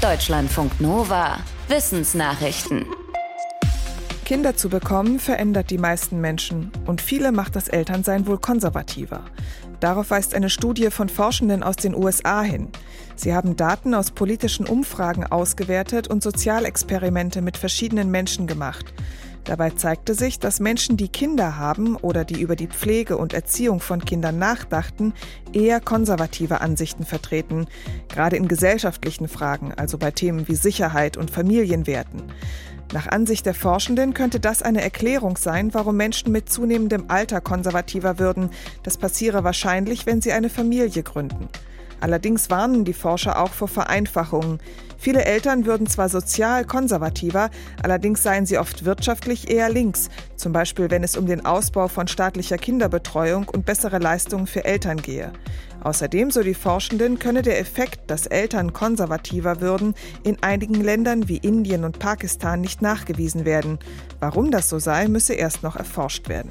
[0.00, 1.40] Deutschlandfunk Nova.
[1.68, 2.86] Wissensnachrichten.
[4.24, 9.26] Kinder zu bekommen verändert die meisten Menschen und viele macht das Elternsein wohl konservativer.
[9.78, 12.70] Darauf weist eine Studie von Forschenden aus den USA hin.
[13.14, 18.94] Sie haben Daten aus politischen Umfragen ausgewertet und Sozialexperimente mit verschiedenen Menschen gemacht.
[19.44, 23.80] Dabei zeigte sich, dass Menschen, die Kinder haben oder die über die Pflege und Erziehung
[23.80, 25.14] von Kindern nachdachten,
[25.52, 27.66] eher konservative Ansichten vertreten,
[28.08, 32.22] gerade in gesellschaftlichen Fragen, also bei Themen wie Sicherheit und Familienwerten.
[32.92, 38.18] Nach Ansicht der Forschenden könnte das eine Erklärung sein, warum Menschen mit zunehmendem Alter konservativer
[38.18, 38.50] würden.
[38.82, 41.48] Das passiere wahrscheinlich, wenn sie eine Familie gründen.
[42.00, 44.58] Allerdings warnen die Forscher auch vor Vereinfachungen.
[45.00, 47.48] Viele Eltern würden zwar sozial konservativer,
[47.82, 52.06] allerdings seien sie oft wirtschaftlich eher links, zum Beispiel wenn es um den Ausbau von
[52.06, 55.32] staatlicher Kinderbetreuung und bessere Leistungen für Eltern gehe.
[55.82, 61.38] Außerdem, so die Forschenden, könne der Effekt, dass Eltern konservativer würden, in einigen Ländern wie
[61.38, 63.78] Indien und Pakistan nicht nachgewiesen werden.
[64.18, 66.48] Warum das so sei, müsse erst noch erforscht werden.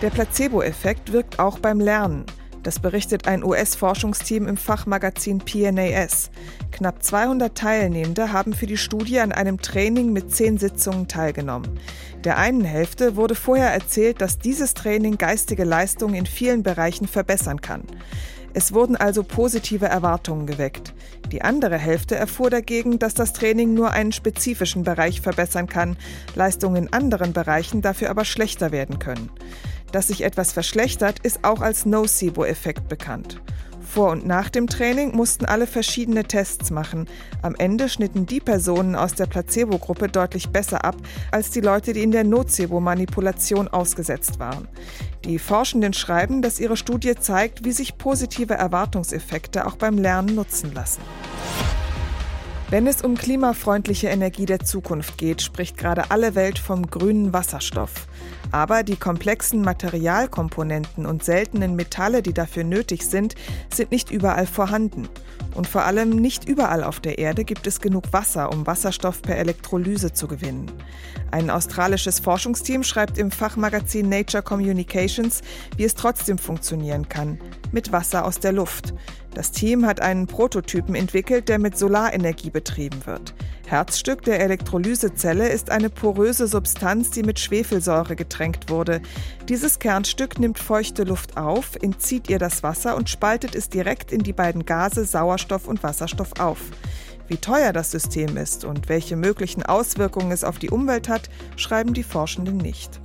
[0.00, 2.24] Der Placebo-Effekt wirkt auch beim Lernen.
[2.64, 6.30] Das berichtet ein US-Forschungsteam im Fachmagazin PNAS.
[6.72, 11.78] Knapp 200 Teilnehmende haben für die Studie an einem Training mit zehn Sitzungen teilgenommen.
[12.24, 17.60] Der einen Hälfte wurde vorher erzählt, dass dieses Training geistige Leistungen in vielen Bereichen verbessern
[17.60, 17.82] kann.
[18.54, 20.94] Es wurden also positive Erwartungen geweckt.
[21.30, 25.98] Die andere Hälfte erfuhr dagegen, dass das Training nur einen spezifischen Bereich verbessern kann,
[26.34, 29.28] Leistungen in anderen Bereichen dafür aber schlechter werden können.
[29.94, 33.40] Dass sich etwas verschlechtert, ist auch als Nocebo-Effekt bekannt.
[33.80, 37.06] Vor und nach dem Training mussten alle verschiedene Tests machen.
[37.42, 40.96] Am Ende schnitten die Personen aus der Placebo-Gruppe deutlich besser ab
[41.30, 44.66] als die Leute, die in der Nocebo-Manipulation ausgesetzt waren.
[45.24, 50.74] Die Forschenden schreiben, dass ihre Studie zeigt, wie sich positive Erwartungseffekte auch beim Lernen nutzen
[50.74, 51.02] lassen.
[52.70, 58.08] Wenn es um klimafreundliche Energie der Zukunft geht, spricht gerade alle Welt vom grünen Wasserstoff.
[58.52, 63.34] Aber die komplexen Materialkomponenten und seltenen Metalle, die dafür nötig sind,
[63.72, 65.08] sind nicht überall vorhanden.
[65.54, 69.36] Und vor allem nicht überall auf der Erde gibt es genug Wasser, um Wasserstoff per
[69.36, 70.70] Elektrolyse zu gewinnen.
[71.30, 75.42] Ein australisches Forschungsteam schreibt im Fachmagazin Nature Communications,
[75.76, 77.40] wie es trotzdem funktionieren kann,
[77.72, 78.94] mit Wasser aus der Luft.
[79.34, 83.34] Das Team hat einen Prototypen entwickelt, der mit Solarenergie betrieben wird.
[83.66, 89.00] Herzstück der Elektrolysezelle ist eine poröse Substanz, die mit Schwefelsäure getränkt wurde.
[89.48, 94.22] Dieses Kernstück nimmt feuchte Luft auf, entzieht ihr das Wasser und spaltet es direkt in
[94.22, 96.58] die beiden Gase Sauerstoff und Wasserstoff auf.
[97.26, 101.94] Wie teuer das System ist und welche möglichen Auswirkungen es auf die Umwelt hat, schreiben
[101.94, 103.00] die Forschenden nicht.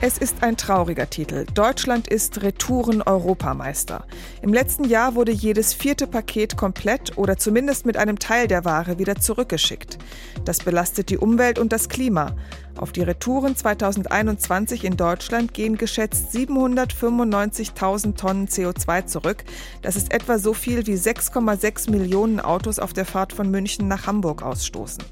[0.00, 1.44] Es ist ein trauriger Titel.
[1.54, 4.04] Deutschland ist Retouren-Europameister.
[4.42, 9.00] Im letzten Jahr wurde jedes vierte Paket komplett oder zumindest mit einem Teil der Ware
[9.00, 9.97] wieder zurückgeschickt.
[10.44, 12.34] Das belastet die Umwelt und das Klima.
[12.78, 19.44] Auf die Retouren 2021 in Deutschland gehen geschätzt 795.000 Tonnen CO2 zurück.
[19.82, 24.06] Das ist etwa so viel wie 6,6 Millionen Autos auf der Fahrt von München nach
[24.06, 25.02] Hamburg ausstoßen.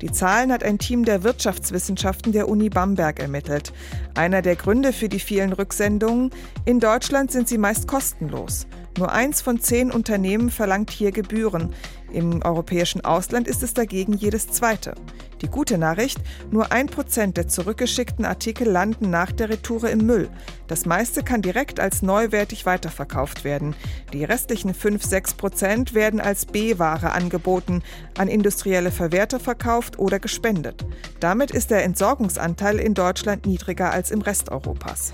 [0.00, 3.72] Die Zahlen hat ein Team der Wirtschaftswissenschaften der Uni Bamberg ermittelt.
[4.14, 6.30] Einer der Gründe für die vielen Rücksendungen,
[6.64, 8.66] in Deutschland sind sie meist kostenlos.
[8.96, 11.74] Nur eins von zehn Unternehmen verlangt hier Gebühren.
[12.12, 14.94] Im europäischen Ausland ist es dagegen jedes zweite.
[15.42, 16.18] Die gute Nachricht,
[16.52, 20.30] nur ein Prozent der zurückgeschickten Artikel landen nach der Retoure im Müll.
[20.68, 23.74] Das meiste kann direkt als neuwertig weiterverkauft werden.
[24.12, 27.82] Die restlichen 5-6 Prozent werden als B-Ware angeboten,
[28.16, 30.86] an industrielle Verwerter verkauft oder gespendet.
[31.18, 35.12] Damit ist der Entsorgungsanteil in Deutschland niedriger als im Rest Europas.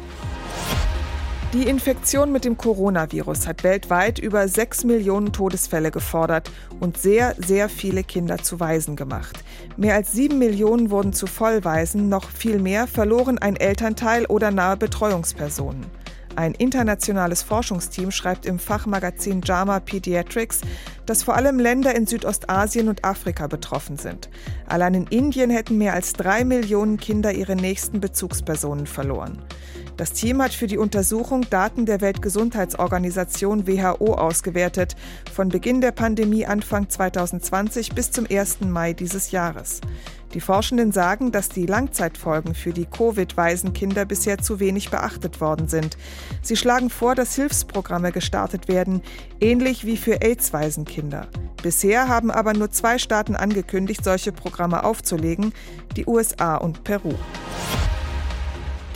[1.53, 7.69] Die Infektion mit dem Coronavirus hat weltweit über 6 Millionen Todesfälle gefordert und sehr, sehr
[7.69, 9.43] viele Kinder zu Waisen gemacht.
[9.77, 14.77] Mehr als 7 Millionen wurden zu Vollwaisen, noch viel mehr verloren ein Elternteil oder nahe
[14.77, 15.87] Betreuungspersonen.
[16.37, 20.61] Ein internationales Forschungsteam schreibt im Fachmagazin JAMA Pediatrics,
[21.11, 24.31] dass vor allem Länder in Südostasien und Afrika betroffen sind.
[24.69, 29.43] Allein in Indien hätten mehr als drei Millionen Kinder ihre nächsten Bezugspersonen verloren.
[29.97, 34.95] Das Team hat für die Untersuchung Daten der Weltgesundheitsorganisation WHO ausgewertet,
[35.33, 38.61] von Beginn der Pandemie Anfang 2020 bis zum 1.
[38.61, 39.81] Mai dieses Jahres.
[40.35, 45.97] Die Forschenden sagen, dass die Langzeitfolgen für die Covid-Waisenkinder bisher zu wenig beachtet worden sind.
[46.41, 49.03] Sie schlagen vor, dass Hilfsprogramme gestartet werden,
[49.41, 50.23] ähnlich wie für
[51.01, 51.29] AIDS-Waisenkinder.
[51.63, 55.53] Bisher haben aber nur zwei Staaten angekündigt, solche Programme aufzulegen,
[55.97, 57.15] die USA und Peru.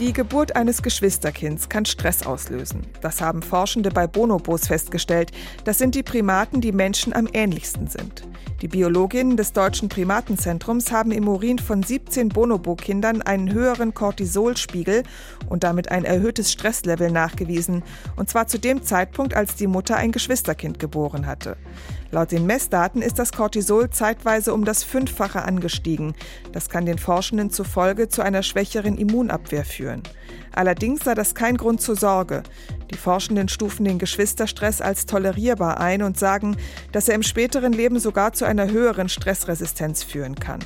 [0.01, 2.85] Die Geburt eines Geschwisterkinds kann Stress auslösen.
[3.01, 5.31] Das haben Forschende bei Bonobos festgestellt.
[5.65, 8.27] Das sind die Primaten, die Menschen am ähnlichsten sind.
[8.65, 15.03] Die Biologinnen des Deutschen Primatenzentrums haben im Urin von 17 Bonobo-Kindern einen höheren Cortisolspiegel
[15.51, 17.83] und damit ein erhöhtes Stresslevel nachgewiesen.
[18.17, 21.59] Und zwar zu dem Zeitpunkt, als die Mutter ein Geschwisterkind geboren hatte.
[22.11, 26.15] Laut den Messdaten ist das Cortisol zeitweise um das Fünffache angestiegen.
[26.53, 30.03] Das kann den Forschenden zufolge zu einer schwächeren Immunabwehr führen.
[30.53, 32.45] Allerdings sei das kein Grund zur Sorge.
[32.91, 36.57] Die Forschenden stufen den Geschwisterstress als tolerierbar ein und sagen,
[36.93, 40.61] dass er im späteren Leben sogar zu einer höheren Stressresistenz führen kann.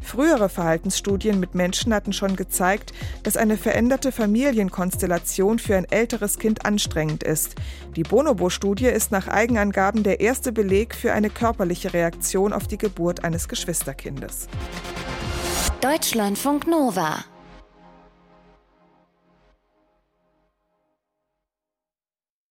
[0.00, 6.66] Frühere Verhaltensstudien mit Menschen hatten schon gezeigt, dass eine veränderte Familienkonstellation für ein älteres Kind
[6.66, 7.56] anstrengend ist.
[7.96, 13.24] Die Bonobo-Studie ist nach Eigenangaben der erste Beleg für eine körperliche Reaktion auf die Geburt
[13.24, 14.48] eines Geschwisterkindes.
[15.80, 17.24] Deutschlandfunk Nova